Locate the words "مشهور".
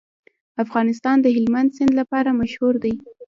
2.41-2.73